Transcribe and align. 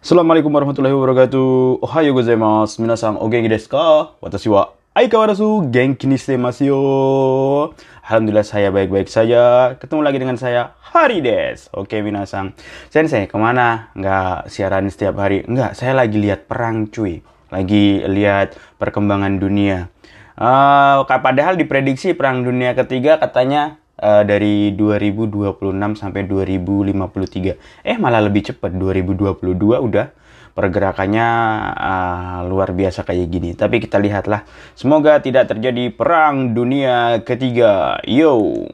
Assalamualaikum 0.00 0.48
warahmatullahi 0.48 0.96
wabarakatuh. 0.96 1.84
Ohayo 1.84 2.16
gozaimasu. 2.16 2.80
Minasan 2.80 3.20
o 3.20 3.28
genki 3.28 3.52
desu 3.52 3.68
ka? 3.68 4.16
Watashi 4.24 4.48
wa 4.48 4.72
aikawarazu 4.96 5.68
genki 5.68 6.08
ni 6.08 6.16
shite 6.16 6.40
masu 6.40 6.72
yo. 6.72 6.80
Alhamdulillah 8.08 8.48
saya 8.48 8.72
baik-baik 8.72 9.12
saja. 9.12 9.76
Ketemu 9.76 10.00
lagi 10.00 10.16
dengan 10.16 10.40
saya 10.40 10.72
Hari 10.80 11.20
Des. 11.20 11.68
Oke 11.76 12.00
minasan. 12.00 12.56
Sensei 12.88 13.28
ke 13.28 13.36
mana? 13.36 13.92
Nggak 13.92 14.48
siaran 14.48 14.88
setiap 14.88 15.20
hari? 15.20 15.44
Nggak, 15.44 15.76
saya 15.76 15.92
lagi 15.92 16.16
lihat 16.16 16.48
perang 16.48 16.88
cuy. 16.88 17.20
Lagi 17.52 18.00
lihat 18.00 18.56
perkembangan 18.80 19.36
dunia. 19.36 19.92
Uh, 20.40 21.04
padahal 21.04 21.60
diprediksi 21.60 22.16
perang 22.16 22.40
dunia 22.40 22.72
ketiga 22.72 23.20
katanya 23.20 23.76
uh, 24.00 24.24
dari 24.24 24.72
2026 24.74 25.60
sampai 25.94 26.24
2053. 26.26 27.86
Eh 27.86 27.96
malah 28.00 28.24
lebih 28.24 28.50
cepat 28.50 28.72
2022 28.74 29.36
udah 29.76 30.06
pergerakannya 30.50 31.28
uh, 31.78 32.38
luar 32.48 32.74
biasa 32.74 33.06
kayak 33.06 33.26
gini. 33.30 33.50
Tapi 33.54 33.78
kita 33.78 34.00
lihatlah. 34.02 34.42
Semoga 34.74 35.22
tidak 35.22 35.52
terjadi 35.52 35.92
perang 35.94 36.56
dunia 36.56 37.22
ketiga. 37.22 38.02
Yo. 38.08 38.66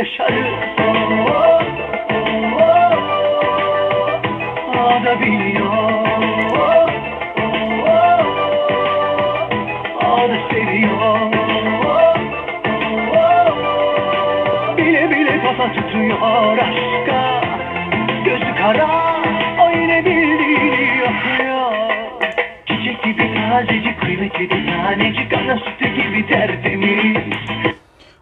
Oh, 0.00 0.06
O 4.68 5.20
biliyor 5.20 6.00
o 10.02 10.28
seviyor 10.50 11.32
Bile 14.76 15.10
bile 15.10 15.42
kafa 15.42 15.72
tutuyor 15.72 16.58
aşka 16.58 17.40
Gözü 18.24 18.54
kara 18.54 18.88
o 19.60 19.70
yine 19.70 20.04
bildiğini 20.04 20.98
yapıyor 20.98 21.72
Çiçek 22.66 23.02
gibi 23.02 23.30
tazecik 23.34 24.00
kıymetli 24.00 24.50
bir 24.50 24.66
tanecik 24.66 25.32
Ana 25.32 25.58
sütü 25.58 25.88
gibi 25.94 26.26
tertemiz 26.26 27.49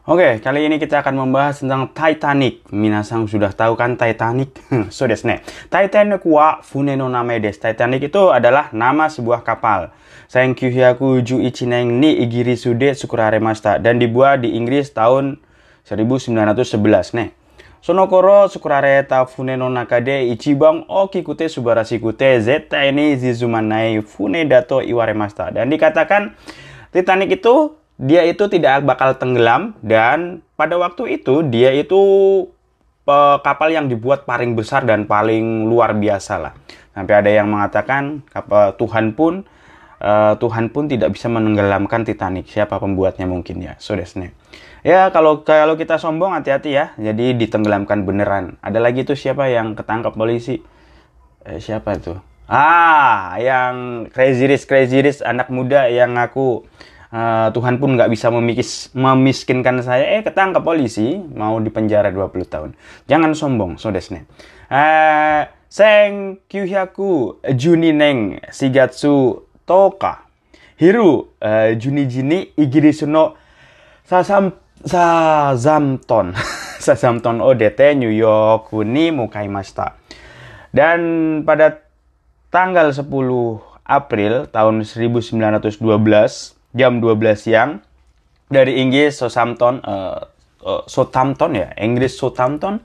Oke, 0.09 0.41
kali 0.41 0.64
ini 0.64 0.81
kita 0.81 1.05
akan 1.05 1.28
membahas 1.28 1.61
tentang 1.61 1.92
Titanic. 1.92 2.64
Minasang 2.73 3.28
sudah 3.28 3.53
tahu 3.53 3.77
kan 3.77 3.92
Titanic? 3.92 4.56
so 4.89 5.05
desu 5.05 5.28
ne. 5.28 5.45
Titanic 5.69 6.25
wa 6.25 6.65
fune 6.65 6.97
no 6.97 7.12
name 7.12 7.37
desu. 7.45 7.61
Titanic 7.61 8.09
itu 8.09 8.33
adalah 8.33 8.73
nama 8.73 9.12
sebuah 9.12 9.45
kapal. 9.45 9.92
Senkyu 10.25 10.73
ju 11.20 11.45
ichineng 11.45 12.00
ni 12.00 12.25
igiri 12.25 12.56
sude 12.56 12.97
sukuraremashita 12.97 13.84
dan 13.84 14.00
dibuat 14.00 14.48
di 14.48 14.56
Inggris 14.56 14.97
tahun 14.97 15.45
1911 15.84 17.12
ne. 17.12 17.37
Sonokoro 17.84 18.48
sukurareta 18.48 19.28
fune 19.28 19.61
no 19.61 19.69
nakade 19.69 20.25
ichiban 20.33 20.89
okikute 20.89 21.53
subarashikute 21.53 22.41
zeta 22.41 22.81
ini 22.81 23.12
zizumanai 23.12 24.00
fune 24.00 24.49
dato 24.49 24.81
iwaremashita. 24.81 25.53
Dan 25.53 25.69
dikatakan 25.69 26.32
Titanic 26.97 27.44
itu 27.44 27.77
dia 27.98 28.22
itu 28.22 28.47
tidak 28.47 28.86
bakal 28.86 29.19
tenggelam 29.19 29.75
dan 29.82 30.47
pada 30.54 30.78
waktu 30.78 31.19
itu 31.19 31.42
dia 31.42 31.75
itu 31.75 32.00
eh, 33.10 33.38
kapal 33.42 33.75
yang 33.75 33.91
dibuat 33.91 34.22
paling 34.22 34.54
besar 34.54 34.86
dan 34.86 35.04
paling 35.04 35.66
luar 35.66 35.98
biasa 35.98 36.34
lah. 36.38 36.54
Sampai 36.94 37.14
ada 37.19 37.31
yang 37.31 37.50
mengatakan 37.50 38.22
kapal 38.31 38.78
Tuhan 38.78 39.19
pun 39.19 39.42
eh, 39.98 40.34
Tuhan 40.38 40.70
pun 40.70 40.87
tidak 40.87 41.19
bisa 41.19 41.26
menenggelamkan 41.26 42.06
Titanic. 42.06 42.47
Siapa 42.47 42.78
pembuatnya 42.78 43.26
mungkin 43.26 43.58
ya. 43.58 43.75
So 43.82 43.98
desne. 43.98 44.31
Ya 44.87 45.10
kalau 45.10 45.42
kalau 45.42 45.75
kita 45.75 45.98
sombong 45.98 46.38
hati-hati 46.38 46.70
ya. 46.70 46.94
Jadi 46.94 47.34
ditenggelamkan 47.34 48.06
beneran. 48.06 48.62
Ada 48.62 48.78
lagi 48.78 49.03
tuh 49.03 49.19
siapa 49.19 49.50
yang 49.50 49.75
ketangkap 49.75 50.14
polisi? 50.14 50.62
Eh, 51.42 51.58
siapa 51.58 51.98
itu? 51.98 52.14
Ah, 52.48 53.37
yang 53.42 54.06
Crazy 54.08 54.48
Rich 54.48 54.64
Crazy 54.70 55.04
Rich 55.04 55.20
anak 55.20 55.53
muda 55.53 55.84
yang 55.91 56.16
ngaku 56.16 56.64
Uh, 57.08 57.48
Tuhan 57.56 57.80
pun 57.80 57.96
nggak 57.96 58.12
bisa 58.12 58.28
memikis, 58.28 58.92
memiskinkan 58.92 59.80
saya. 59.80 60.20
Eh, 60.20 60.20
ketangkap 60.20 60.60
polisi, 60.60 61.16
mau 61.16 61.56
dipenjara 61.56 62.12
20 62.12 62.44
tahun. 62.44 62.70
Jangan 63.08 63.32
sombong, 63.32 63.80
so 63.80 63.88
desne. 63.88 64.28
Uh, 64.69 65.48
seng 65.72 66.44
kyuhyaku 66.52 67.41
juni 67.56 67.96
neng 67.96 68.36
shigatsu 68.52 69.48
toka. 69.64 70.28
Hiru 70.76 71.32
uh, 71.41 71.72
juni 71.80 72.04
jini 72.04 72.52
igirisu 72.52 73.08
no 73.08 73.40
sasam 74.04 74.52
sazamton. 74.84 76.36
sazamton 76.84 77.40
odete 77.40 77.96
New 77.96 78.12
York 78.12 78.69
ni 78.84 79.08
mukaimashita. 79.08 79.96
Dan 80.76 81.00
pada 81.48 81.80
tanggal 82.52 82.92
10 82.92 83.08
April 83.88 84.44
tahun 84.52 84.84
1912 84.84 86.57
jam 86.73 87.01
12 87.01 87.37
siang. 87.39 87.81
Dari 88.49 88.81
Inggris 88.81 89.21
Southampton 89.21 89.84
uh, 89.84 90.25
uh, 90.65 90.83
Southampton 90.89 91.53
ya? 91.53 91.69
Inggris 91.77 92.17
Southampton? 92.17 92.81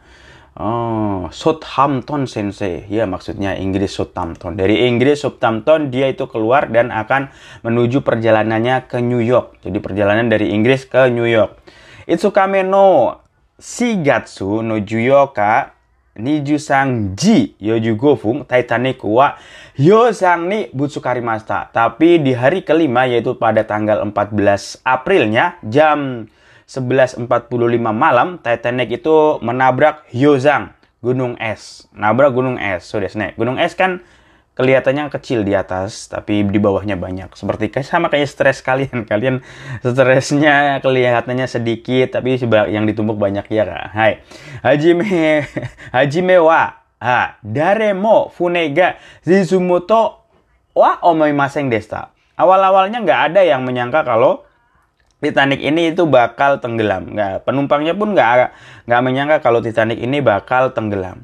Oh 0.53 1.31
Southampton 1.33 2.29
Sensei. 2.29 2.85
Ya 2.91 3.07
maksudnya 3.09 3.57
Inggris 3.57 3.95
Southampton. 3.95 4.59
Dari 4.59 4.85
Inggris 4.85 5.23
Southampton 5.23 5.89
dia 5.89 6.11
itu 6.11 6.27
keluar 6.29 6.69
dan 6.69 6.91
akan 6.93 7.31
menuju 7.65 8.05
perjalanannya 8.05 8.85
ke 8.91 9.01
New 9.01 9.23
York. 9.23 9.63
Jadi 9.63 9.79
perjalanan 9.79 10.29
dari 10.29 10.51
Inggris 10.53 10.85
ke 10.85 11.09
New 11.09 11.25
York. 11.25 11.57
Itsukame 12.05 12.61
no 12.67 13.17
Shigatsu 13.55 14.59
no 14.59 14.77
Juyoka 14.83 15.73
Nijusang 16.13 17.17
Ji 17.17 17.57
Yoju 17.57 17.97
Gofung 17.97 18.45
Titanic 18.45 19.01
wa 19.01 19.33
Yosang 19.73 20.45
ni 20.45 20.69
Butsukarimasta. 20.69 21.73
Tapi 21.73 22.21
di 22.21 22.37
hari 22.37 22.61
kelima 22.61 23.09
yaitu 23.09 23.33
pada 23.33 23.65
tanggal 23.65 24.05
14 24.05 24.85
Aprilnya 24.85 25.57
jam 25.65 26.29
11.45 26.69 27.25
malam 27.89 28.37
Titanic 28.37 29.01
itu 29.01 29.41
menabrak 29.41 30.05
Hyozang 30.13 30.77
gunung 31.03 31.35
es. 31.41 31.89
Nabrak 31.91 32.31
gunung 32.31 32.55
es. 32.55 32.87
So 32.87 33.01
desne. 33.03 33.35
Gunung 33.35 33.59
es 33.59 33.75
kan 33.75 33.99
kelihatannya 34.53 35.09
kecil 35.09 35.41
di 35.41 35.57
atas 35.57 36.09
tapi 36.09 36.45
di 36.45 36.59
bawahnya 36.61 36.93
banyak. 36.97 37.33
Seperti 37.33 37.73
kayak 37.73 37.87
sama 37.87 38.07
kayak 38.09 38.29
stres 38.29 38.61
kalian. 38.61 39.05
Kalian 39.11 39.41
stresnya 39.81 40.79
kelihatannya 40.81 41.49
sedikit 41.49 42.21
tapi 42.21 42.37
yang 42.69 42.85
ditumpuk 42.85 43.17
banyak 43.17 43.45
ya 43.49 43.63
kak. 43.65 43.85
Hai. 43.93 44.13
Hajime 44.61 45.45
Hajime 45.95 46.37
wa 46.41 46.77
ha 47.03 47.35
dare 47.43 47.91
mo 47.97 48.31
funega 48.31 48.95
zizumoto 49.25 50.23
wa 50.77 51.01
omoimaseng 51.01 51.69
desta. 51.69 52.13
Awal-awalnya 52.33 53.05
nggak 53.05 53.21
ada 53.33 53.41
yang 53.45 53.61
menyangka 53.61 54.01
kalau 54.01 54.41
Titanic 55.23 55.63
ini 55.63 55.95
itu 55.95 56.03
bakal 56.03 56.59
tenggelam. 56.59 57.15
Nggak, 57.15 57.47
penumpangnya 57.47 57.95
pun 57.95 58.11
nggak 58.11 58.51
nggak 58.91 59.01
menyangka 59.07 59.37
kalau 59.39 59.63
Titanic 59.63 59.95
ini 59.95 60.19
bakal 60.19 60.75
tenggelam. 60.75 61.23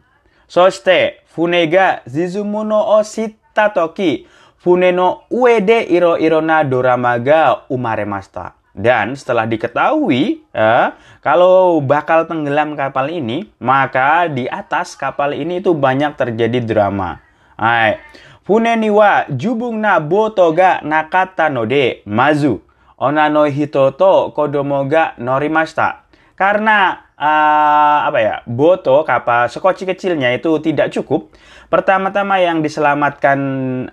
Soste 0.49 1.21
funega 1.29 2.01
zizumono 2.09 2.81
o 2.81 3.05
sita 3.05 3.69
toki 3.69 4.25
fune 4.57 4.89
no 4.89 5.29
uede 5.29 5.85
iro 5.85 6.17
irona 6.17 6.65
doramaga 6.65 7.69
umaremasta. 7.69 8.57
Dan 8.73 9.13
setelah 9.13 9.45
diketahui 9.45 10.41
eh, 10.49 10.87
kalau 11.21 11.77
bakal 11.85 12.25
tenggelam 12.25 12.73
kapal 12.73 13.13
ini, 13.13 13.45
maka 13.61 14.25
di 14.25 14.49
atas 14.49 14.97
kapal 14.97 15.37
ini 15.37 15.61
itu 15.61 15.77
banyak 15.77 16.17
terjadi 16.17 16.65
drama. 16.65 17.21
Hai. 17.53 18.01
Fune 18.41 18.73
wa 18.89 19.29
jubung 19.29 19.77
na 19.77 20.01
boto 20.01 20.49
ga 20.49 20.81
nakata 20.81 21.53
no 21.53 21.69
de 21.69 22.01
mazu. 22.09 22.57
Ona 22.97 23.29
no 23.29 23.45
hito 23.45 23.93
to 23.93 24.33
kodomo 24.33 24.81
ga 24.89 25.13
norimashita. 25.21 26.09
Karena 26.33 27.05
uh, 27.19 27.97
apa 28.07 28.19
ya 28.23 28.35
boto 28.47 29.03
kapal 29.03 29.51
sekoci 29.51 29.83
kecilnya 29.83 30.31
itu 30.31 30.57
tidak 30.63 30.95
cukup. 30.95 31.35
Pertama-tama 31.69 32.41
yang 32.41 32.63
diselamatkan 32.65 33.39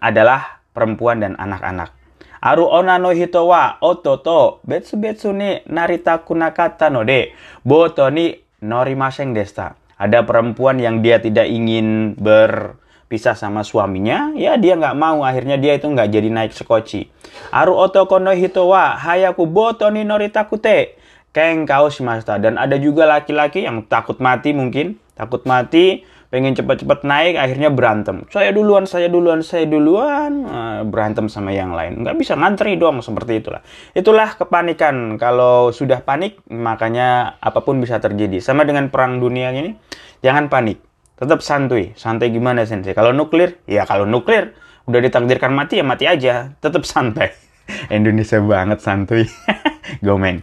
adalah 0.01 0.63
perempuan 0.73 1.21
dan 1.21 1.35
anak-anak. 1.37 1.93
Aru 2.41 2.71
ona 2.71 2.97
no 2.97 3.11
hito 3.11 3.51
wa 3.51 3.77
ototo 3.83 4.63
betsu 4.63 4.97
betsu 4.97 5.35
ni 5.35 5.61
narita 5.67 6.23
kunakata 6.23 6.89
no 6.89 7.03
de 7.03 7.35
boto 7.67 8.07
ni 8.09 8.39
norimaseng 8.63 9.35
desta. 9.35 9.75
Ada 9.97 10.23
perempuan 10.29 10.77
yang 10.77 11.01
dia 11.01 11.17
tidak 11.17 11.49
ingin 11.49 12.13
berpisah 12.21 13.33
sama 13.33 13.65
suaminya, 13.65 14.37
ya 14.37 14.61
dia 14.61 14.77
nggak 14.77 14.93
mau. 14.93 15.25
Akhirnya 15.25 15.57
dia 15.57 15.81
itu 15.81 15.89
nggak 15.89 16.13
jadi 16.13 16.29
naik 16.29 16.53
sekoci. 16.53 17.09
Aru 17.49 17.73
otoko 17.73 18.21
no 18.21 18.37
hito 18.37 18.69
wa 18.69 18.93
hayaku 19.01 19.49
boto 19.49 19.89
ni 19.89 20.05
norita 20.05 20.45
kute. 20.45 20.96
Keng 21.37 21.69
kau 21.69 21.93
shimashita. 21.93 22.41
Dan 22.41 22.57
ada 22.57 22.81
juga 22.81 23.05
laki-laki 23.05 23.69
yang 23.69 23.85
takut 23.85 24.17
mati 24.25 24.57
mungkin. 24.57 24.97
Takut 25.13 25.45
mati, 25.45 26.01
pengen 26.33 26.57
cepat-cepat 26.57 27.05
naik 27.05 27.37
akhirnya 27.37 27.69
berantem. 27.69 28.25
Saya 28.33 28.57
duluan 28.57 28.89
saya 28.89 29.13
duluan 29.13 29.45
saya 29.45 29.69
duluan. 29.69 30.49
Uh, 30.49 30.81
berantem 30.89 31.29
sama 31.29 31.53
yang 31.53 31.77
lain. 31.77 32.01
Nggak 32.01 32.17
bisa 32.17 32.41
ngantri 32.41 32.81
dong 32.81 33.05
seperti 33.05 33.45
itulah. 33.45 33.61
Itulah 33.93 34.33
kepanikan. 34.41 35.21
Kalau 35.21 35.77
sudah 35.77 36.01
panik 36.01 36.41
makanya 36.49 37.37
apa 37.37 37.61
pun 37.61 37.85
bisa 37.85 38.01
terjadi. 38.01 38.41
Sama 38.41 38.65
dengan 38.65 38.89
perang 38.89 39.21
dunia 39.21 39.53
ini 39.53 39.77
jangan 40.25 40.49
panik. 40.49 40.81
Tetap 41.21 41.45
santuy. 41.45 41.93
Santai 42.01 42.33
gimana 42.33 42.65
sensei? 42.65 42.97
Kalau 42.97 43.13
nuklir 43.13 43.61
ya 43.69 43.85
kalau 43.85 44.09
nuklir. 44.09 44.57
Udah 44.89 45.05
ditakdirkan 45.05 45.53
mati 45.53 45.81
ya 45.81 45.85
mati 45.85 46.09
aja. 46.09 46.57
Tetap 46.65 46.89
santai. 46.89 47.29
Indonesia 47.93 48.41
banget 48.41 48.81
santuy. 48.81 49.29
Gomen 50.07 50.41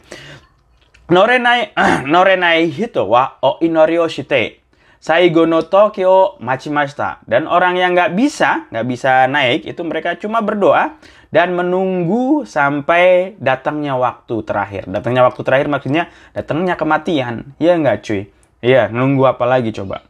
Norenai 1.11 1.75
norenai 2.13 2.71
hito 2.71 3.11
wa 3.11 3.35
o 3.43 3.59
inorio 3.59 4.07
shite 4.07 4.63
Saigo 5.03 5.43
no 5.43 5.67
Tokyo 5.67 6.39
machimashita. 6.39 7.19
Dan 7.27 7.43
orang 7.43 7.75
yang 7.75 7.91
nggak 7.91 8.15
bisa, 8.15 8.71
nggak 8.71 8.87
bisa 8.87 9.27
naik, 9.27 9.67
itu 9.67 9.83
mereka 9.83 10.15
cuma 10.15 10.39
berdoa 10.39 10.95
dan 11.27 11.59
menunggu 11.59 12.47
sampai 12.47 13.35
datangnya 13.35 13.99
waktu 13.99 14.47
terakhir. 14.47 14.87
Datangnya 14.87 15.27
waktu 15.27 15.43
terakhir 15.43 15.67
maksudnya 15.67 16.07
datangnya 16.31 16.79
kematian. 16.79 17.51
Iya 17.59 17.83
nggak 17.83 17.99
cuy? 17.99 18.31
Iya, 18.63 18.87
nunggu 18.95 19.27
apa 19.27 19.43
lagi 19.43 19.75
coba? 19.75 20.07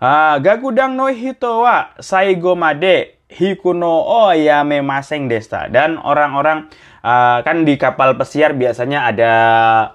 Uh, 0.00 0.40
gagudang 0.40 0.96
no 0.96 1.12
hito 1.12 1.60
wa 1.60 1.92
saigo 2.00 2.56
made 2.56 3.19
hikuno 3.30 4.02
o 4.02 4.34
yame 4.34 4.82
maseng 4.82 5.30
desta. 5.30 5.70
Dan 5.70 5.96
orang-orang 6.02 6.66
uh, 7.06 7.40
kan 7.46 7.62
di 7.62 7.78
kapal 7.78 8.18
pesiar 8.18 8.58
biasanya 8.58 9.06
ada 9.06 9.32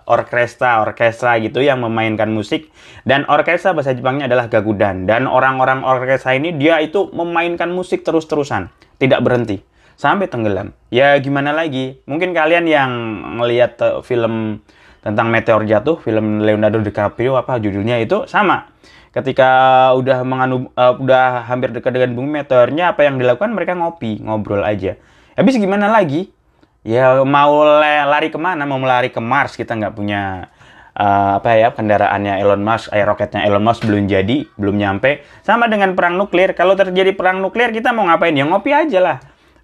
orkestra 0.08 0.80
orkestra 0.82 1.36
gitu 1.44 1.60
yang 1.60 1.84
memainkan 1.84 2.32
musik. 2.32 2.72
Dan 3.04 3.28
orkestra 3.28 3.76
bahasa 3.76 3.92
Jepangnya 3.92 4.32
adalah 4.32 4.48
gagudan 4.48 5.04
dan 5.06 5.28
orang-orang 5.28 5.84
orkestra 5.84 6.34
ini 6.34 6.56
dia 6.56 6.80
itu 6.80 7.12
memainkan 7.12 7.70
musik 7.70 8.08
terus-terusan. 8.08 8.72
Tidak 8.96 9.20
berhenti. 9.20 9.60
Sampai 9.96 10.28
tenggelam. 10.28 10.76
Ya 10.92 11.16
gimana 11.24 11.56
lagi? 11.56 12.04
Mungkin 12.04 12.36
kalian 12.36 12.68
yang 12.68 12.92
melihat 13.40 13.80
uh, 13.80 14.00
film 14.04 14.64
tentang 15.06 15.30
meteor 15.30 15.62
jatuh 15.70 16.02
film 16.02 16.42
Leonardo 16.42 16.82
DiCaprio 16.82 17.38
apa 17.38 17.62
judulnya 17.62 18.02
itu 18.02 18.26
sama 18.26 18.74
ketika 19.14 19.94
udah 19.94 20.26
menganu 20.26 20.74
uh, 20.74 20.98
udah 20.98 21.46
hampir 21.46 21.70
dekat 21.70 21.94
dengan 21.94 22.18
bumi 22.18 22.42
meteornya 22.42 22.98
apa 22.98 23.06
yang 23.06 23.22
dilakukan 23.22 23.54
mereka 23.54 23.78
ngopi 23.78 24.26
ngobrol 24.26 24.66
aja 24.66 24.98
habis 25.38 25.62
gimana 25.62 25.94
lagi 25.94 26.34
ya 26.82 27.22
mau 27.22 27.62
lari 27.86 28.34
ke 28.34 28.40
mana 28.42 28.66
mau 28.66 28.82
lari 28.82 29.14
ke 29.14 29.22
Mars 29.22 29.54
kita 29.54 29.78
nggak 29.78 29.94
punya 29.94 30.50
uh, 30.96 31.38
apa 31.38 31.50
ya 31.60 31.70
kendaraannya 31.76 32.40
Elon 32.40 32.64
Musk, 32.64 32.90
air 32.96 33.06
roketnya 33.06 33.44
Elon 33.44 33.62
Musk 33.62 33.84
belum 33.84 34.08
jadi, 34.08 34.48
belum 34.56 34.76
nyampe. 34.80 35.22
Sama 35.44 35.68
dengan 35.68 35.94
perang 35.94 36.16
nuklir, 36.16 36.56
kalau 36.56 36.74
terjadi 36.74 37.12
perang 37.14 37.44
nuklir 37.44 37.76
kita 37.76 37.92
mau 37.92 38.08
ngapain? 38.08 38.34
Ya 38.34 38.48
ngopi 38.48 38.72
aja 38.72 39.00
lah. 39.04 39.18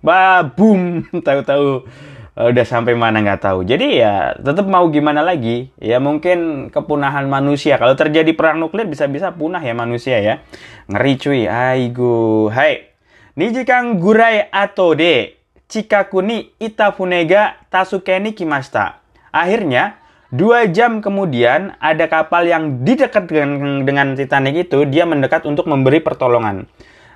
Ba 0.04 0.44
boom, 0.44 1.06
tahu-tahu 1.26 1.88
udah 2.32 2.64
sampai 2.64 2.96
mana 2.96 3.20
nggak 3.20 3.44
tahu. 3.44 3.68
Jadi 3.68 4.00
ya 4.00 4.36
tetap 4.40 4.64
mau 4.64 4.88
gimana 4.88 5.20
lagi? 5.20 5.68
Ya 5.82 6.00
mungkin 6.00 6.72
kepunahan 6.72 7.28
manusia. 7.28 7.76
Kalau 7.76 7.94
terjadi 8.00 8.32
perang 8.32 8.64
nuklir 8.64 8.88
bisa-bisa 8.88 9.36
punah 9.36 9.60
ya 9.60 9.76
manusia 9.76 10.18
ya. 10.24 10.40
Ngeri 10.88 11.14
cuy. 11.20 11.42
Aigo. 11.48 12.48
Hai. 12.48 12.92
Nijikan 13.36 14.00
gurai 14.00 14.48
atau 14.52 14.96
de 14.96 15.40
Chikaku 15.72 16.20
ni 16.20 16.52
Itafune 16.60 17.24
ga 17.24 17.56
Tasuke 17.72 18.20
ni 18.20 18.36
kimashita. 18.36 19.00
Akhirnya, 19.32 19.96
dua 20.28 20.68
jam 20.68 21.00
kemudian 21.00 21.80
ada 21.80 22.12
kapal 22.12 22.44
yang 22.44 22.84
di 22.84 23.00
dekat 23.00 23.32
dengan, 23.32 23.88
dengan 23.88 24.08
Titanic 24.20 24.68
itu, 24.68 24.84
dia 24.84 25.08
mendekat 25.08 25.48
untuk 25.48 25.72
memberi 25.72 26.04
pertolongan. 26.04 26.68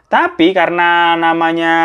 Tapi 0.08 0.56
karena 0.56 1.20
namanya 1.20 1.76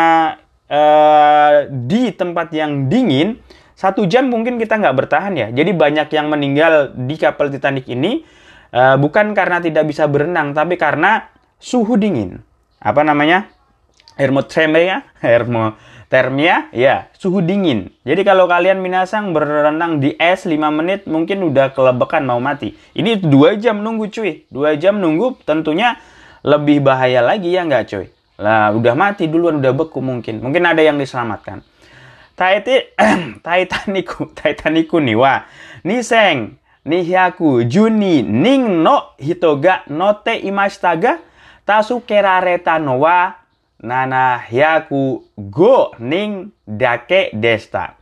uh, 0.71 1.67
di 1.67 2.15
tempat 2.15 2.55
yang 2.55 2.87
dingin, 2.87 3.43
satu 3.75 4.07
jam 4.07 4.31
mungkin 4.31 4.55
kita 4.55 4.79
nggak 4.79 4.95
bertahan 4.95 5.33
ya. 5.35 5.47
Jadi 5.51 5.75
banyak 5.75 6.07
yang 6.15 6.31
meninggal 6.31 6.95
di 6.95 7.19
kapal 7.19 7.51
Titanic 7.51 7.91
ini 7.91 8.23
uh, 8.71 8.95
bukan 8.95 9.35
karena 9.35 9.59
tidak 9.59 9.91
bisa 9.91 10.07
berenang, 10.07 10.55
tapi 10.55 10.79
karena 10.79 11.27
suhu 11.59 11.99
dingin. 11.99 12.39
Apa 12.79 13.03
namanya? 13.03 13.51
Hermothermia, 14.15 15.07
hermo 15.19 15.75
Termia, 16.11 16.67
ya, 16.75 17.07
suhu 17.15 17.39
dingin. 17.39 17.87
Jadi 18.03 18.27
kalau 18.27 18.43
kalian 18.43 18.83
minasang 18.83 19.31
berenang 19.31 20.03
di 20.03 20.11
es 20.19 20.43
5 20.43 20.59
menit, 20.67 21.07
mungkin 21.07 21.39
udah 21.39 21.71
kelebekan 21.71 22.27
mau 22.27 22.35
mati. 22.43 22.75
Ini 22.91 23.23
2 23.23 23.55
jam 23.63 23.79
nunggu 23.79 24.11
cuy. 24.11 24.43
2 24.51 24.75
jam 24.75 24.99
nunggu 24.99 25.39
tentunya 25.47 25.95
lebih 26.43 26.83
bahaya 26.83 27.23
lagi 27.23 27.55
ya 27.55 27.63
nggak 27.63 27.87
cuy. 27.87 28.11
Lah, 28.41 28.73
udah 28.73 28.97
mati 28.97 29.29
duluan, 29.29 29.61
udah 29.61 29.69
beku 29.77 30.01
mungkin. 30.01 30.41
Mungkin 30.41 30.65
ada 30.65 30.81
yang 30.81 30.97
diselamatkan. 30.97 31.61
Taiti, 32.33 32.97
Titaniku, 33.45 34.25
Titaniku 34.37 34.97
nih, 34.97 35.13
wah. 35.13 35.45
Niseng, 35.85 36.57
Nihyaku, 36.81 37.69
Juni, 37.69 38.25
Ning 38.25 38.81
no 38.81 39.13
Hitoga, 39.21 39.85
Note 39.93 40.41
Imashitaga, 40.41 41.21
Tasukerareta 41.61 42.81
no 42.81 43.05
wa 43.05 43.37
Nana 43.85 44.41
Hyaku 44.41 45.21
Go 45.37 45.93
Ning 46.01 46.49
Dake 46.65 47.29
Desta. 47.37 48.01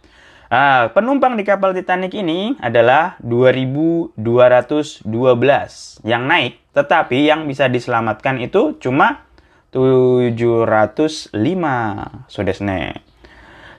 Uh, 0.50 0.90
penumpang 0.98 1.38
di 1.38 1.46
kapal 1.46 1.78
Titanic 1.78 2.16
ini 2.18 2.58
adalah 2.58 3.22
2212 3.22 4.18
yang 6.02 6.26
naik, 6.26 6.58
tetapi 6.74 7.28
yang 7.30 7.46
bisa 7.46 7.70
diselamatkan 7.70 8.42
itu 8.42 8.74
cuma 8.82 9.29
705. 9.72 11.32
So 12.28 12.42
desne. 12.42 13.06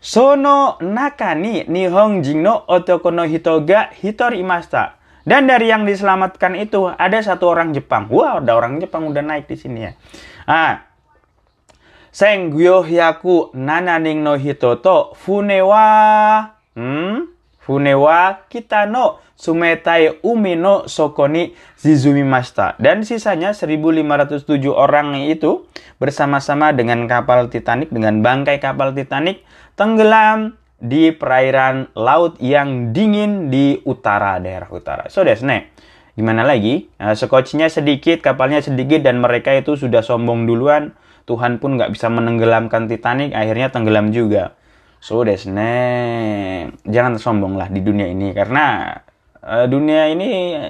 Sono 0.00 0.80
nakani 0.80 1.68
nihongjin 1.68 2.40
no 2.40 2.64
otoko 2.64 3.12
no 3.12 3.28
hito 3.28 3.60
ga 3.66 3.92
hitori 3.92 4.40
imasta. 4.40 4.96
Dan 5.20 5.44
dari 5.46 5.68
yang 5.68 5.84
diselamatkan 5.84 6.56
itu 6.56 6.88
ada 6.88 7.20
satu 7.20 7.52
orang 7.52 7.76
Jepang. 7.76 8.08
Wah, 8.08 8.40
wow, 8.40 8.42
ada 8.42 8.56
orang 8.56 8.80
Jepang 8.80 9.04
udah 9.04 9.20
naik 9.20 9.44
di 9.46 9.56
sini 9.60 9.84
ya. 9.84 9.92
Ah, 10.48 10.90
Senggyohyaku 12.10 13.54
nananing 13.54 14.26
no 14.26 14.34
hito 14.34 14.82
to 14.82 15.14
funewa 15.14 15.86
hmm? 16.74 17.30
Funewa 17.60 18.48
kita 18.48 18.88
no 18.88 19.20
sumetai 19.36 20.20
umi 20.24 20.56
no 20.56 20.88
sokoni 20.90 21.52
zizumi 21.76 22.24
masta. 22.26 22.74
Dan 22.80 23.04
sisanya 23.06 23.52
1507 23.56 24.44
orang 24.68 25.16
itu 25.28 25.64
bersama-sama 26.00 26.72
dengan 26.72 27.04
kapal 27.06 27.52
Titanic, 27.52 27.92
dengan 27.92 28.20
bangkai 28.24 28.60
kapal 28.60 28.96
Titanic, 28.96 29.44
tenggelam 29.76 30.60
di 30.80 31.12
perairan 31.12 31.92
laut 31.92 32.40
yang 32.40 32.96
dingin 32.96 33.52
di 33.52 33.76
utara, 33.84 34.40
daerah 34.40 34.68
utara. 34.72 35.12
So, 35.12 35.22
desne. 35.22 35.76
Gimana 36.16 36.44
lagi? 36.44 36.88
Nah, 37.00 37.16
sekocinya 37.16 37.68
sedikit, 37.68 38.20
kapalnya 38.20 38.60
sedikit, 38.60 39.00
dan 39.04 39.20
mereka 39.20 39.56
itu 39.56 39.76
sudah 39.76 40.04
sombong 40.04 40.44
duluan 40.44 40.92
Tuhan 41.30 41.62
pun 41.62 41.78
nggak 41.78 41.94
bisa 41.94 42.10
menenggelamkan 42.10 42.90
Titanic, 42.90 43.30
akhirnya 43.30 43.70
tenggelam 43.70 44.10
juga. 44.10 44.58
So 45.00 45.24
desne, 45.24 45.72
jangan 46.84 47.16
sombong 47.16 47.56
lah 47.56 47.72
di 47.72 47.80
dunia 47.80 48.04
ini 48.12 48.36
karena 48.36 49.00
uh, 49.40 49.64
dunia 49.64 50.12
ini 50.12 50.60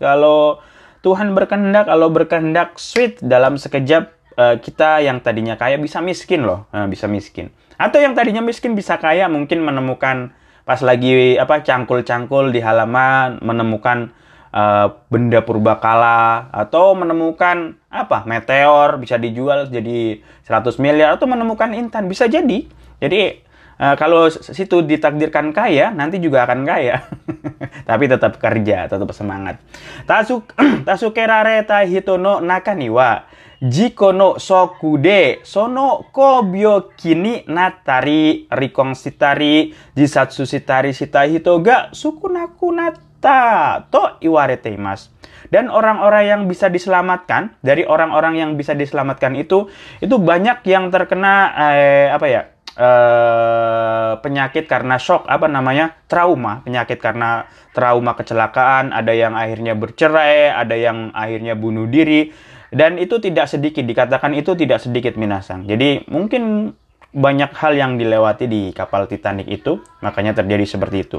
kalau 0.00 0.64
Tuhan 1.04 1.36
berkehendak, 1.36 1.86
kalau 1.86 2.08
berkehendak 2.08 2.80
sweet 2.80 3.20
dalam 3.20 3.60
sekejap 3.60 4.16
uh, 4.40 4.56
kita 4.56 5.04
yang 5.04 5.20
tadinya 5.20 5.60
kaya 5.60 5.76
bisa 5.76 6.00
miskin 6.00 6.48
loh, 6.48 6.64
uh, 6.72 6.88
bisa 6.88 7.04
miskin. 7.04 7.52
Atau 7.76 8.00
yang 8.00 8.16
tadinya 8.16 8.40
miskin 8.40 8.72
bisa 8.72 8.96
kaya 8.96 9.28
mungkin 9.28 9.60
menemukan 9.60 10.32
pas 10.66 10.80
lagi 10.82 11.36
apa 11.38 11.62
cangkul-cangkul 11.62 12.50
di 12.50 12.58
halaman 12.58 13.38
menemukan 13.38 14.10
uh, 14.50 14.98
benda 15.12 15.44
purbakala 15.44 16.50
atau 16.50 16.96
menemukan 16.98 17.78
apa 17.86 18.26
meteor 18.26 18.98
bisa 18.98 19.14
dijual 19.20 19.70
jadi 19.70 20.24
100 20.42 20.80
miliar 20.82 21.14
atau 21.14 21.28
menemukan 21.28 21.70
intan 21.76 22.08
bisa 22.10 22.26
jadi. 22.26 22.66
Jadi 22.96 23.45
uh, 23.80 23.94
kalau 23.96 24.28
situ 24.28 24.82
ditakdirkan 24.84 25.52
kaya 25.52 25.92
nanti 25.92 26.20
juga 26.20 26.44
akan 26.48 26.64
kaya. 26.64 27.06
Tapi 27.88 28.04
tetap 28.10 28.36
kerja 28.40 28.90
tetap 28.90 29.10
semangat. 29.14 29.60
Tasuk 30.08 30.52
tasukera 30.88 31.44
reta 31.46 31.84
hitono 31.84 32.42
nakaniwa. 32.42 33.28
Jiko 33.56 34.12
no 34.12 34.36
sokude 34.36 35.40
sono 35.40 36.12
kobyo 36.12 36.92
kini 36.92 37.48
natari 37.48 38.44
rikong 38.52 38.92
sitari 38.92 39.72
jisatsu 39.96 40.44
sitari 40.44 40.92
sita 40.92 41.24
hitoga 41.24 41.88
sukunaku 41.96 42.68
nata 42.76 43.88
to 43.88 44.20
iwarete 44.20 44.76
mas. 44.76 45.08
Dan 45.48 45.72
orang-orang 45.72 46.24
yang 46.26 46.42
bisa 46.50 46.68
diselamatkan 46.68 47.56
dari 47.64 47.88
orang-orang 47.88 48.36
yang 48.36 48.50
bisa 48.60 48.76
diselamatkan 48.76 49.32
itu 49.38 49.72
itu 50.04 50.20
banyak 50.20 50.60
yang 50.68 50.92
terkena 50.92 51.54
eh, 51.56 52.10
apa 52.12 52.26
ya 52.28 52.42
eh, 52.76 54.12
penyakit 54.20 54.68
karena 54.68 55.00
shock 55.00 55.24
apa 55.26 55.48
namanya 55.48 55.96
trauma. 56.06 56.62
Penyakit 56.62 57.00
karena 57.00 57.48
trauma 57.72 58.12
kecelakaan 58.14 58.92
ada 58.92 59.12
yang 59.16 59.32
akhirnya 59.32 59.72
bercerai 59.76 60.52
ada 60.52 60.76
yang 60.76 61.10
akhirnya 61.16 61.56
bunuh 61.56 61.88
diri. 61.88 62.30
Dan 62.66 62.98
itu 62.98 63.22
tidak 63.22 63.46
sedikit 63.46 63.86
dikatakan 63.86 64.34
itu 64.34 64.58
tidak 64.58 64.82
sedikit 64.82 65.14
minasang 65.14 65.70
jadi 65.70 66.02
mungkin 66.10 66.74
banyak 67.16 67.56
hal 67.56 67.72
yang 67.72 67.96
dilewati 67.96 68.44
di 68.44 68.62
kapal 68.76 69.08
Titanic 69.08 69.48
itu 69.48 69.80
makanya 70.04 70.36
terjadi 70.36 70.68
seperti 70.68 70.98
itu. 71.08 71.18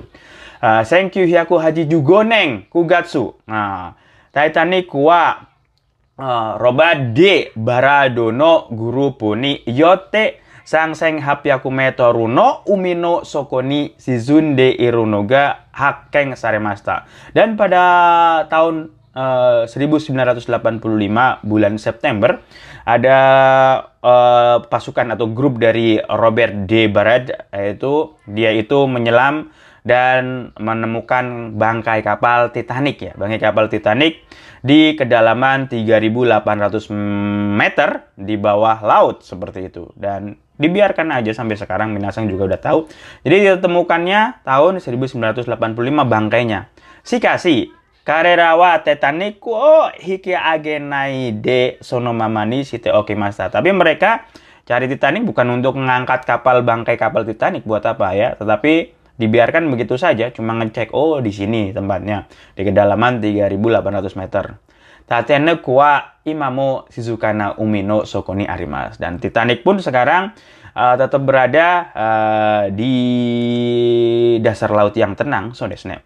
Uh, 0.62 0.86
thank 0.86 1.18
you 1.18 1.26
Hyaku 1.26 1.58
Haji 1.58 1.90
Jugoneng 1.90 2.70
Kugatsu. 2.70 3.34
Nah 3.50 3.98
Titanic 4.30 4.94
wa 4.94 5.50
uh, 6.22 6.52
roba 6.62 6.94
de 6.94 7.50
baradono 7.58 8.70
guru 8.70 9.18
puni 9.18 9.66
yote 9.66 10.38
sang 10.68 11.00
seng 11.00 11.24
hapyaku 11.24 11.72
metoru 11.72 12.28
no 12.28 12.68
umino 12.68 13.24
sokoni 13.24 13.96
shizunde 13.96 14.76
irunoga 14.76 15.72
hakeng 15.72 16.36
saremasta. 16.36 17.08
Dan 17.32 17.56
pada 17.56 18.44
tahun 18.52 18.92
uh, 19.16 19.64
1985 19.64 20.44
bulan 21.48 21.74
September 21.80 22.44
ada 22.84 23.20
uh, 24.04 24.60
pasukan 24.68 25.16
atau 25.16 25.32
grup 25.32 25.56
dari 25.56 26.04
Robert 26.04 26.68
D. 26.68 26.92
Barad 26.92 27.32
yaitu 27.56 28.20
dia 28.28 28.52
itu 28.52 28.92
menyelam 28.92 29.56
dan 29.88 30.52
menemukan 30.60 31.56
bangkai 31.56 32.04
kapal 32.04 32.52
Titanic 32.52 33.00
ya, 33.00 33.14
bangkai 33.16 33.40
kapal 33.40 33.72
Titanic 33.72 34.20
di 34.60 35.00
kedalaman 35.00 35.72
3.800 35.72 36.92
meter 37.56 38.12
di 38.20 38.36
bawah 38.36 38.84
laut 38.84 39.24
seperti 39.24 39.72
itu 39.72 39.88
dan 39.96 40.36
dibiarkan 40.58 41.14
aja 41.14 41.32
sampai 41.34 41.56
sekarang 41.56 41.94
Minasang 41.94 42.28
juga 42.28 42.54
udah 42.54 42.60
tahu. 42.60 42.80
Jadi 43.24 43.58
ditemukannya 43.58 44.44
tahun 44.44 44.82
1985 44.82 45.48
bangkainya. 46.06 46.70
Si 47.06 47.22
kasih 47.24 47.72
Karerawa 48.08 48.80
Titanic 48.88 49.44
oh 49.44 49.92
hiki 50.00 50.32
agenai 50.32 51.36
de 51.36 51.76
sonomamani 51.84 52.64
oke 52.92 53.14
masa. 53.20 53.52
Tapi 53.52 53.76
mereka 53.76 54.28
cari 54.64 54.88
Titanic 54.88 55.28
bukan 55.28 55.60
untuk 55.60 55.76
mengangkat 55.76 56.24
kapal 56.24 56.64
bangkai 56.64 56.96
kapal 56.96 57.28
Titanic 57.28 57.68
buat 57.68 57.84
apa 57.84 58.16
ya, 58.16 58.36
tetapi 58.40 58.96
dibiarkan 59.18 59.68
begitu 59.74 59.98
saja 60.00 60.30
cuma 60.32 60.54
ngecek 60.56 60.94
oh 60.94 61.20
di 61.20 61.34
sini 61.34 61.74
tempatnya 61.74 62.30
di 62.56 62.64
kedalaman 62.64 63.20
3800 63.20 64.20
meter. 64.20 64.46
Tatene 65.08 65.64
kuwa 65.64 66.20
imamo 66.28 66.84
Shizukana 66.92 67.56
Umino 67.56 68.04
Sokoni 68.04 68.44
Arimas 68.44 69.00
dan 69.00 69.24
Titanic 69.24 69.64
pun 69.64 69.80
sekarang 69.80 70.36
uh, 70.76 71.00
tetap 71.00 71.24
berada 71.24 71.68
uh, 71.96 72.68
di 72.68 72.96
dasar 74.44 74.68
laut 74.76 74.92
yang 75.00 75.16
tenang, 75.16 75.56
so 75.56 75.64
desne. 75.64 76.04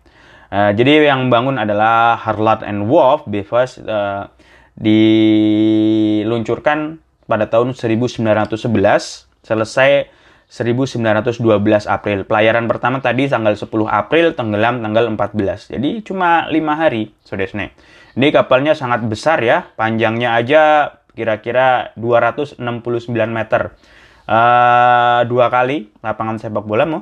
Uh, 0.53 0.69
jadi 0.77 1.09
yang 1.09 1.33
bangun 1.33 1.57
adalah 1.57 2.13
Harlat 2.21 2.61
and 2.61 2.85
Wolf 2.85 3.25
because 3.25 3.81
uh, 3.81 4.29
diluncurkan 4.77 7.01
pada 7.25 7.49
tahun 7.49 7.73
1911 7.73 8.21
selesai 9.41 10.13
1912 10.51 11.87
April. 11.87 12.27
Pelayaran 12.27 12.67
pertama 12.67 12.99
tadi 12.99 13.31
tanggal 13.31 13.55
10 13.55 13.71
April, 13.87 14.35
tenggelam 14.35 14.83
tanggal 14.83 15.07
14. 15.07 15.79
Jadi 15.79 16.03
cuma 16.03 16.51
lima 16.51 16.75
hari, 16.75 17.15
Sodesne. 17.23 17.71
Ini 18.11 18.27
kapalnya 18.35 18.75
sangat 18.75 19.07
besar 19.07 19.39
ya, 19.39 19.71
panjangnya 19.79 20.35
aja 20.35 20.61
kira-kira 21.15 21.95
269 21.95 22.59
meter. 23.31 23.75
Uh, 24.31 25.27
dua 25.27 25.51
kali 25.51 25.91
lapangan 25.99 26.39
sepak 26.39 26.63
bola 26.63 26.87
mau. 26.87 27.01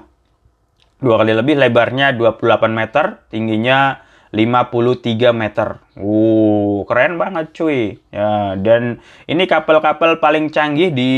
Dua 1.00 1.22
kali 1.22 1.32
lebih 1.32 1.56
lebarnya 1.58 2.14
28 2.18 2.42
meter, 2.74 3.24
tingginya 3.32 4.04
53 4.30 5.34
meter. 5.34 5.82
Uh, 5.98 6.86
keren 6.86 7.18
banget 7.18 7.54
cuy. 7.58 7.98
Ya, 8.14 8.54
dan 8.58 9.02
ini 9.26 9.50
kapal-kapal 9.50 10.22
paling 10.22 10.54
canggih 10.54 10.94
di 10.94 11.12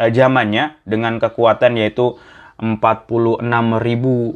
uh, 0.00 0.08
zamannya 0.08 0.80
dengan 0.88 1.20
kekuatan 1.20 1.76
yaitu 1.76 2.16
46.000 2.60 3.40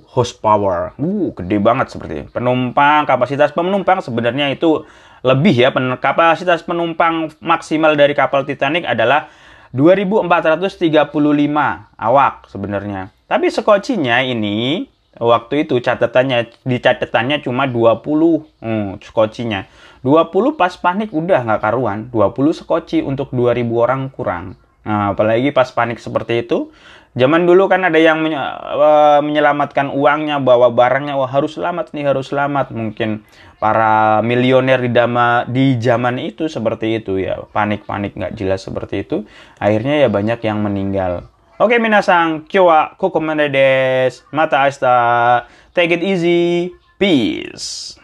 horsepower. 0.08 0.96
Uh, 0.96 1.28
gede 1.36 1.60
banget 1.60 1.92
seperti 1.92 2.24
ini. 2.24 2.26
Penumpang, 2.32 3.04
kapasitas 3.04 3.52
penumpang 3.52 4.00
sebenarnya 4.00 4.48
itu 4.48 4.88
lebih 5.20 5.52
ya. 5.52 5.68
Pen 5.70 5.92
kapasitas 6.00 6.64
penumpang 6.64 7.28
maksimal 7.44 7.92
dari 7.94 8.16
kapal 8.16 8.48
Titanic 8.48 8.88
adalah 8.88 9.28
2435 9.76 11.12
awak 12.00 12.34
sebenarnya. 12.48 13.12
Tapi 13.28 13.52
skocinya 13.52 14.24
ini 14.24 14.88
waktu 15.20 15.68
itu 15.68 15.78
catatannya 15.84 16.64
di 16.64 16.76
catatannya 16.80 17.44
cuma 17.44 17.68
20 17.68 18.00
hmm, 18.64 19.04
skocinya. 19.04 19.68
20 20.04 20.60
pas 20.60 20.72
panik 20.80 21.12
udah 21.12 21.44
nggak 21.44 21.60
karuan. 21.60 22.08
20 22.08 22.56
skoci 22.56 23.04
untuk 23.04 23.32
2000 23.36 23.68
orang 23.72 24.08
kurang. 24.08 24.56
Nah, 24.84 25.16
apalagi 25.16 25.48
pas 25.48 25.72
panik 25.72 25.96
seperti 25.96 26.44
itu, 26.44 26.68
zaman 27.14 27.46
dulu 27.46 27.70
kan 27.70 27.86
ada 27.86 27.98
yang 27.98 28.20
menye 28.20 28.38
menyelamatkan 29.22 29.90
uangnya, 29.90 30.42
bawa 30.42 30.70
barangnya, 30.74 31.14
wah 31.14 31.30
harus 31.30 31.56
selamat 31.56 31.94
nih, 31.94 32.04
harus 32.10 32.30
selamat. 32.30 32.74
Mungkin 32.74 33.22
para 33.62 34.20
milioner 34.20 34.82
di, 34.82 34.90
dama, 34.92 35.46
di 35.48 35.78
zaman 35.78 36.20
itu 36.20 36.50
seperti 36.50 37.00
itu 37.00 37.16
ya, 37.22 37.40
panik-panik 37.54 38.18
nggak 38.18 38.34
jelas 38.36 38.66
seperti 38.66 39.06
itu. 39.06 39.22
Akhirnya 39.62 40.04
ya 40.04 40.08
banyak 40.10 40.42
yang 40.42 40.60
meninggal. 40.60 41.30
Oke, 41.54 41.78
minasang, 41.78 42.50
kyo 42.50 42.66
wa 42.66 42.98
kokomande 42.98 43.46
desu. 43.46 44.26
Mata 44.34 44.66
asta. 44.66 45.46
Take 45.70 45.94
it 45.94 46.02
easy. 46.02 46.74
Peace. 46.98 47.94